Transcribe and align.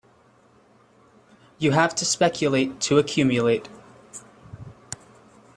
You 1.59 1.73
have 1.73 1.93
to 1.93 2.05
speculate, 2.05 2.79
to 2.81 2.97
accumulate. 2.97 3.69